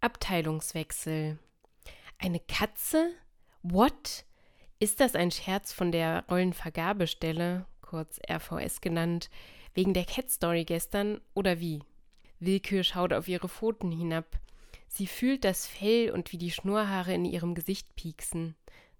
Abteilungswechsel. 0.00 1.38
Eine 2.18 2.38
Katze? 2.38 3.10
What? 3.62 4.24
Ist 4.78 5.00
das 5.00 5.16
ein 5.16 5.32
Scherz 5.32 5.72
von 5.72 5.90
der 5.90 6.24
Rollenvergabestelle, 6.30 7.66
kurz 7.80 8.20
RVS 8.30 8.80
genannt, 8.80 9.28
wegen 9.74 9.94
der 9.94 10.04
Cat 10.04 10.30
Story 10.30 10.64
gestern 10.64 11.20
oder 11.34 11.58
wie? 11.58 11.82
Willkür 12.38 12.84
schaut 12.84 13.12
auf 13.12 13.26
ihre 13.26 13.48
Pfoten 13.48 13.90
hinab. 13.90 14.38
Sie 14.86 15.08
fühlt 15.08 15.44
das 15.44 15.66
Fell 15.66 16.12
und 16.12 16.30
wie 16.30 16.38
die 16.38 16.52
Schnurrhaare 16.52 17.12
in 17.12 17.24
ihrem 17.24 17.56
Gesicht 17.56 17.96
pieksen. 17.96 18.54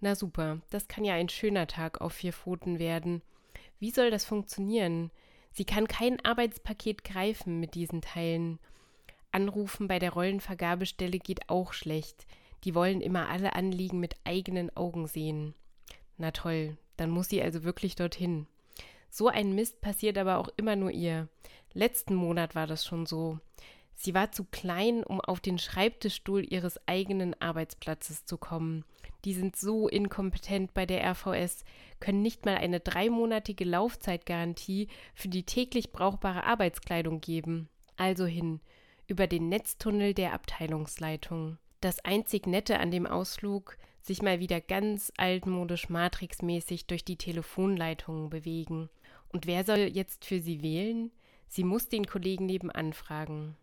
Na 0.00 0.14
super, 0.14 0.60
das 0.70 0.86
kann 0.86 1.04
ja 1.04 1.14
ein 1.14 1.28
schöner 1.28 1.66
Tag 1.66 2.00
auf 2.00 2.12
vier 2.12 2.32
Pfoten 2.32 2.78
werden. 2.78 3.22
Wie 3.80 3.90
soll 3.90 4.12
das 4.12 4.24
funktionieren? 4.24 5.10
Sie 5.50 5.64
kann 5.64 5.88
kein 5.88 6.24
Arbeitspaket 6.24 7.02
greifen 7.02 7.58
mit 7.58 7.74
diesen 7.74 8.00
Teilen. 8.00 8.60
Anrufen 9.34 9.88
bei 9.88 9.98
der 9.98 10.12
Rollenvergabestelle 10.12 11.18
geht 11.18 11.48
auch 11.48 11.72
schlecht. 11.72 12.26
Die 12.64 12.74
wollen 12.74 13.00
immer 13.00 13.28
alle 13.28 13.54
Anliegen 13.54 14.00
mit 14.00 14.14
eigenen 14.24 14.74
Augen 14.76 15.06
sehen. 15.06 15.54
Na 16.16 16.30
toll, 16.30 16.76
dann 16.96 17.10
muss 17.10 17.28
sie 17.28 17.42
also 17.42 17.64
wirklich 17.64 17.96
dorthin. 17.96 18.46
So 19.10 19.28
ein 19.28 19.54
Mist 19.54 19.80
passiert 19.80 20.18
aber 20.18 20.38
auch 20.38 20.48
immer 20.56 20.76
nur 20.76 20.90
ihr. 20.90 21.28
Letzten 21.72 22.14
Monat 22.14 22.54
war 22.54 22.66
das 22.66 22.84
schon 22.84 23.06
so. 23.06 23.38
Sie 23.94 24.14
war 24.14 24.32
zu 24.32 24.44
klein, 24.44 25.04
um 25.04 25.20
auf 25.20 25.40
den 25.40 25.58
Schreibtischstuhl 25.58 26.44
ihres 26.52 26.80
eigenen 26.86 27.40
Arbeitsplatzes 27.40 28.24
zu 28.24 28.38
kommen. 28.38 28.84
Die 29.24 29.34
sind 29.34 29.56
so 29.56 29.88
inkompetent 29.88 30.74
bei 30.74 30.84
der 30.84 31.04
RVS, 31.10 31.64
können 32.00 32.22
nicht 32.22 32.44
mal 32.44 32.56
eine 32.56 32.80
dreimonatige 32.80 33.64
Laufzeitgarantie 33.64 34.88
für 35.14 35.28
die 35.28 35.44
täglich 35.44 35.92
brauchbare 35.92 36.44
Arbeitskleidung 36.44 37.20
geben. 37.20 37.68
Also 37.96 38.26
hin, 38.26 38.60
über 39.06 39.26
den 39.26 39.48
Netztunnel 39.48 40.14
der 40.14 40.32
Abteilungsleitung. 40.32 41.58
Das 41.80 42.04
einzig 42.04 42.46
Nette 42.46 42.78
an 42.80 42.90
dem 42.90 43.06
Ausflug, 43.06 43.76
sich 44.00 44.22
mal 44.22 44.40
wieder 44.40 44.60
ganz 44.60 45.12
altmodisch 45.16 45.88
matrixmäßig 45.88 46.86
durch 46.86 47.04
die 47.04 47.16
Telefonleitungen 47.16 48.30
bewegen. 48.30 48.90
Und 49.28 49.46
wer 49.46 49.64
soll 49.64 49.80
jetzt 49.80 50.24
für 50.24 50.40
sie 50.40 50.62
wählen? 50.62 51.10
Sie 51.48 51.64
muss 51.64 51.88
den 51.88 52.06
Kollegen 52.06 52.46
nebenan 52.46 52.92
fragen. 52.92 53.56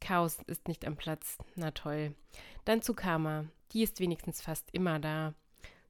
Chaos 0.00 0.38
ist 0.46 0.68
nicht 0.68 0.86
am 0.86 0.96
Platz. 0.96 1.38
Na 1.56 1.70
toll. 1.70 2.14
Dann 2.64 2.82
zu 2.82 2.94
Karma. 2.94 3.46
Die 3.72 3.82
ist 3.82 4.00
wenigstens 4.00 4.42
fast 4.42 4.68
immer 4.72 4.98
da. 4.98 5.34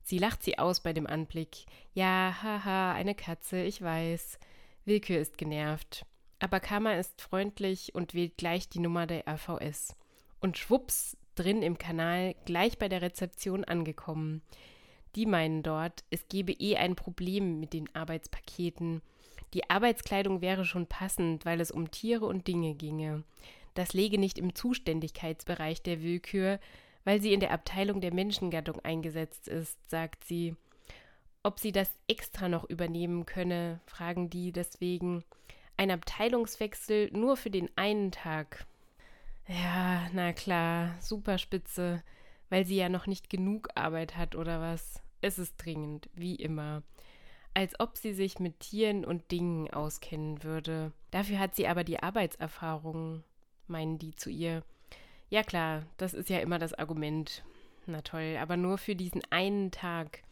Sie 0.02 0.18
lacht 0.18 0.42
sie 0.42 0.58
aus 0.58 0.80
bei 0.80 0.92
dem 0.92 1.06
Anblick. 1.06 1.64
Ja, 1.94 2.36
haha, 2.42 2.92
eine 2.92 3.14
Katze, 3.14 3.62
ich 3.62 3.80
weiß. 3.82 4.38
Willkür 4.84 5.18
ist 5.18 5.38
genervt. 5.38 6.04
Aber 6.38 6.60
Karma 6.60 6.94
ist 6.94 7.22
freundlich 7.22 7.94
und 7.94 8.14
wählt 8.14 8.36
gleich 8.36 8.68
die 8.68 8.80
Nummer 8.80 9.06
der 9.06 9.26
RVS. 9.26 9.96
Und 10.40 10.58
schwupps, 10.58 11.16
drin 11.34 11.62
im 11.62 11.78
Kanal, 11.78 12.34
gleich 12.44 12.78
bei 12.78 12.88
der 12.88 13.02
Rezeption 13.02 13.64
angekommen. 13.64 14.42
Die 15.14 15.26
meinen 15.26 15.62
dort, 15.62 16.04
es 16.10 16.28
gebe 16.28 16.52
eh 16.52 16.76
ein 16.76 16.96
Problem 16.96 17.60
mit 17.60 17.72
den 17.72 17.94
Arbeitspaketen. 17.94 19.00
Die 19.52 19.70
Arbeitskleidung 19.70 20.40
wäre 20.40 20.64
schon 20.64 20.86
passend, 20.86 21.44
weil 21.44 21.60
es 21.60 21.70
um 21.70 21.90
Tiere 21.90 22.26
und 22.26 22.48
Dinge 22.48 22.74
ginge. 22.74 23.22
Das 23.74 23.92
läge 23.92 24.18
nicht 24.18 24.38
im 24.38 24.54
Zuständigkeitsbereich 24.54 25.82
der 25.82 26.02
Willkür, 26.02 26.58
weil 27.04 27.20
sie 27.20 27.32
in 27.32 27.40
der 27.40 27.52
Abteilung 27.52 28.00
der 28.00 28.12
Menschengattung 28.12 28.80
eingesetzt 28.80 29.46
ist, 29.46 29.78
sagt 29.88 30.24
sie. 30.24 30.56
Ob 31.42 31.60
sie 31.60 31.72
das 31.72 31.90
extra 32.08 32.48
noch 32.48 32.64
übernehmen 32.64 33.26
könne, 33.26 33.80
fragen 33.86 34.30
die 34.30 34.50
deswegen. 34.50 35.22
Ein 35.76 35.90
Abteilungswechsel 35.90 37.10
nur 37.12 37.36
für 37.36 37.50
den 37.50 37.70
einen 37.76 38.12
Tag. 38.12 38.66
Ja, 39.48 40.08
na 40.12 40.32
klar, 40.32 40.94
super 41.00 41.38
spitze, 41.38 42.02
weil 42.48 42.64
sie 42.64 42.76
ja 42.76 42.88
noch 42.88 43.06
nicht 43.06 43.28
genug 43.28 43.68
Arbeit 43.74 44.16
hat 44.16 44.36
oder 44.36 44.60
was. 44.60 45.02
Es 45.20 45.38
ist 45.38 45.56
dringend, 45.56 46.08
wie 46.14 46.36
immer 46.36 46.82
als 47.54 47.78
ob 47.78 47.96
sie 47.96 48.12
sich 48.12 48.40
mit 48.40 48.60
Tieren 48.60 49.04
und 49.04 49.30
Dingen 49.30 49.72
auskennen 49.72 50.42
würde. 50.42 50.92
Dafür 51.12 51.38
hat 51.38 51.54
sie 51.54 51.68
aber 51.68 51.84
die 51.84 52.02
Arbeitserfahrung, 52.02 53.22
meinen 53.68 53.98
die 53.98 54.14
zu 54.16 54.28
ihr. 54.28 54.64
Ja 55.30 55.42
klar, 55.44 55.86
das 55.96 56.14
ist 56.14 56.28
ja 56.28 56.40
immer 56.40 56.58
das 56.58 56.74
Argument. 56.74 57.44
Na 57.86 58.02
toll, 58.02 58.36
aber 58.40 58.56
nur 58.56 58.76
für 58.76 58.96
diesen 58.96 59.22
einen 59.30 59.70
Tag. 59.70 60.22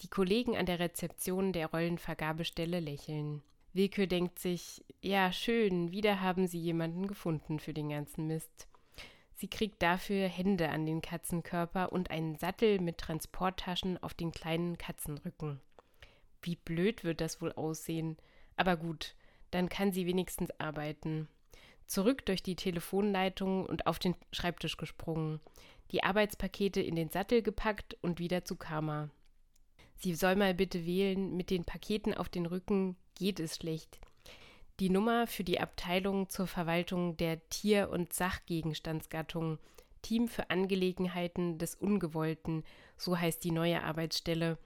Die 0.00 0.08
Kollegen 0.08 0.56
an 0.56 0.66
der 0.66 0.78
Rezeption 0.78 1.52
der 1.52 1.66
Rollenvergabestelle 1.66 2.80
lächeln. 2.80 3.42
Willkür 3.74 4.06
denkt 4.06 4.38
sich, 4.38 4.84
ja 5.00 5.32
schön, 5.32 5.92
wieder 5.92 6.20
haben 6.20 6.46
sie 6.46 6.58
jemanden 6.58 7.06
gefunden 7.06 7.58
für 7.58 7.72
den 7.72 7.88
ganzen 7.88 8.26
Mist. 8.26 8.68
Sie 9.34 9.48
kriegt 9.48 9.82
dafür 9.82 10.28
Hände 10.28 10.68
an 10.68 10.86
den 10.86 11.00
Katzenkörper 11.00 11.90
und 11.90 12.10
einen 12.10 12.36
Sattel 12.36 12.80
mit 12.80 12.98
Transporttaschen 12.98 14.02
auf 14.02 14.14
den 14.14 14.30
kleinen 14.30 14.78
Katzenrücken. 14.78 15.60
Wie 16.42 16.56
blöd 16.56 17.02
wird 17.02 17.20
das 17.20 17.40
wohl 17.40 17.52
aussehen. 17.52 18.18
Aber 18.56 18.76
gut, 18.76 19.14
dann 19.50 19.68
kann 19.68 19.92
sie 19.92 20.06
wenigstens 20.06 20.50
arbeiten. 20.60 21.28
Zurück 21.86 22.26
durch 22.26 22.42
die 22.42 22.56
Telefonleitung 22.56 23.66
und 23.66 23.86
auf 23.86 23.98
den 23.98 24.14
Schreibtisch 24.32 24.76
gesprungen, 24.76 25.40
die 25.90 26.04
Arbeitspakete 26.04 26.80
in 26.80 26.94
den 26.94 27.08
Sattel 27.08 27.42
gepackt 27.42 27.96
und 28.02 28.18
wieder 28.18 28.44
zu 28.44 28.56
Karma. 28.56 29.10
Sie 30.02 30.16
soll 30.16 30.34
mal 30.34 30.52
bitte 30.52 30.84
wählen, 30.84 31.36
mit 31.36 31.50
den 31.50 31.64
Paketen 31.64 32.12
auf 32.12 32.28
den 32.28 32.46
Rücken 32.46 32.96
geht 33.14 33.38
es 33.38 33.56
schlecht. 33.56 34.00
Die 34.80 34.90
Nummer 34.90 35.28
für 35.28 35.44
die 35.44 35.60
Abteilung 35.60 36.28
zur 36.28 36.48
Verwaltung 36.48 37.16
der 37.16 37.48
Tier- 37.50 37.88
und 37.88 38.12
Sachgegenstandsgattung, 38.12 39.58
Team 40.02 40.26
für 40.26 40.50
Angelegenheiten 40.50 41.56
des 41.58 41.76
Ungewollten, 41.76 42.64
so 42.96 43.16
heißt 43.16 43.44
die 43.44 43.52
neue 43.52 43.84
Arbeitsstelle, 43.84 44.58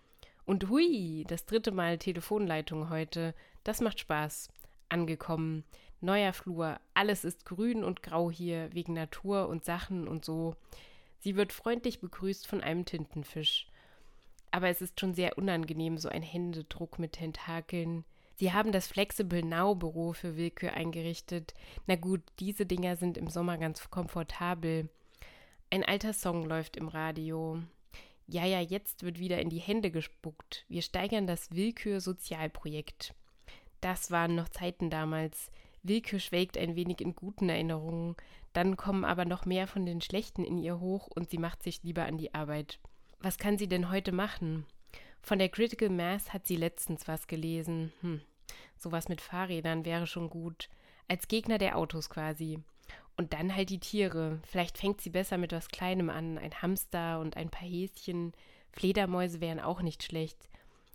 und 0.47 0.71
hui, 0.71 1.25
das 1.29 1.45
dritte 1.45 1.71
Mal 1.71 1.99
Telefonleitung 1.99 2.89
heute. 2.89 3.35
Das 3.63 3.83
macht 3.83 4.01
Spaß. 4.01 4.49
Angekommen. 4.89 5.65
Neuer 6.01 6.33
Flur. 6.33 6.81
Alles 6.95 7.25
ist 7.25 7.45
grün 7.45 7.85
und 7.85 8.03
grau 8.03 8.31
hier, 8.31 8.73
wegen 8.73 8.95
Natur 8.95 9.49
und 9.49 9.67
Sachen 9.67 10.09
und 10.09 10.25
so. 10.25 10.57
Sie 11.19 11.37
wird 11.37 11.53
freundlich 11.53 12.01
begrüßt 12.01 12.47
von 12.47 12.63
einem 12.63 12.87
Tintenfisch. 12.87 13.67
Aber 14.51 14.69
es 14.69 14.81
ist 14.81 15.01
schon 15.01 15.15
sehr 15.15 15.39
unangenehm, 15.39 15.99
so 15.99 16.09
ein 16.09 16.23
Händedruck 16.23 16.99
mit 16.99 17.13
Tentakeln. 17.13 18.05
Sie 18.37 18.53
haben 18.53 18.73
das 18.73 18.87
Flexible 18.87 19.43
Now 19.43 19.75
Büro 19.75 20.13
für 20.13 20.37
Willkür 20.37 20.75
eingerichtet. 20.75 21.55
Na 21.87 21.97
gut, 21.97 22.23
diese 22.39 22.67
Dinger 22.67 22.97
sind 22.97 23.17
im 23.17 23.29
Sommer 23.29 23.59
ganz 23.59 23.91
komfortabel. 23.91 24.89
Ein 25.71 25.85
alter 25.85 26.13
Song 26.13 26.45
läuft 26.45 26.77
im 26.77 26.89
Radio 26.89 27.63
ja, 28.29 28.45
ja, 28.45 28.61
jetzt 28.61 29.05
wird 29.05 29.21
wieder 29.21 29.41
in 29.41 29.51
die 29.51 29.61
Hände 29.61 29.91
gespuckt. 29.91 30.65
Wir 30.69 30.83
steigern 30.83 31.29
das 31.29 31.53
Willkür-Sozialprojekt. 31.53 33.15
Das 33.81 34.11
waren 34.11 34.35
noch 34.35 34.49
Zeiten 34.49 34.91
damals. 34.91 35.51
Willkür 35.85 36.19
schwelgt 36.19 36.59
ein 36.59 36.75
wenig 36.75 37.01
in 37.01 37.15
guten 37.15 37.49
Erinnerungen, 37.49 38.17
dann 38.53 38.77
kommen 38.77 39.05
aber 39.05 39.25
noch 39.25 39.45
mehr 39.45 39.69
von 39.69 39.87
den 39.87 40.01
schlechten 40.01 40.45
in 40.45 40.59
ihr 40.59 40.81
hoch 40.81 41.07
und 41.07 41.31
sie 41.31 41.39
macht 41.39 41.63
sich 41.63 41.85
lieber 41.85 42.05
an 42.05 42.19
die 42.19 42.35
Arbeit. 42.35 42.81
Was 43.21 43.39
kann 43.39 43.59
sie 43.59 43.69
denn 43.69 43.91
heute 43.91 44.13
machen? 44.13 44.67
Von 45.23 45.39
der 45.39 45.49
Critical 45.49 45.89
Mass 45.89 46.33
hat 46.33 46.47
sie 46.47 46.57
letztens 46.57 47.09
was 47.09 47.27
gelesen. 47.27 47.93
Hm, 48.01 48.21
sowas 48.77 49.09
mit 49.09 49.21
Fahrrädern 49.21 49.85
wäre 49.85 50.07
schon 50.07 50.31
gut. 50.31 50.69
Als 51.09 51.29
Gegner 51.29 51.59
der 51.59 51.77
Autos 51.77 52.11
quasi. 52.11 52.61
Und 53.17 53.33
dann 53.33 53.55
halt 53.55 53.71
die 53.71 53.81
Tiere. 53.81 54.41
Vielleicht 54.47 54.79
fängt 54.79 55.01
sie 55.01 55.11
besser 55.11 55.39
mit 55.39 55.53
was 55.53 55.69
Kleinem 55.69 56.11
an. 56.11 56.39
Ein 56.39 56.63
Hamster 56.63 57.21
und 57.21 57.37
ein 57.37 57.51
paar 57.51 57.67
Häschen. 57.67 58.33
Fledermäuse 58.73 59.41
wären 59.41 59.59
auch 59.61 59.81
nicht 59.81 60.03
schlecht. 60.03 60.49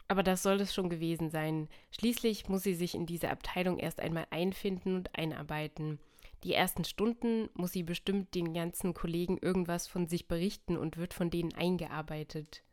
Aber 0.08 0.24
das 0.24 0.44
soll 0.44 0.62
es 0.62 0.74
schon 0.74 0.90
gewesen 0.90 1.32
sein. 1.32 1.68
Schließlich 1.92 2.48
muss 2.48 2.64
sie 2.64 2.76
sich 2.76 2.96
in 2.96 3.06
diese 3.06 3.30
Abteilung 3.30 3.80
erst 3.80 4.00
einmal 4.00 4.28
einfinden 4.30 4.96
und 4.96 5.16
einarbeiten. 5.16 6.00
Die 6.44 6.54
ersten 6.54 6.84
Stunden 6.84 7.50
muss 7.54 7.72
sie 7.72 7.84
bestimmt 7.84 8.34
den 8.34 8.54
ganzen 8.54 8.94
Kollegen 8.94 9.38
irgendwas 9.38 9.88
von 9.88 10.08
sich 10.08 10.28
berichten 10.28 10.76
und 10.76 10.98
wird 10.98 11.14
von 11.14 11.30
denen 11.30 11.54
eingearbeitet. 11.54 12.64